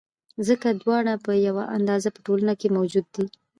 ځکه 0.47 0.67
دواړه 0.81 1.13
په 1.25 1.31
یوه 1.47 1.63
اندازه 1.77 2.09
په 2.15 2.19
ټولنه 2.27 2.53
کې 2.59 2.67
موجود 2.77 3.05
دي. 3.15 3.25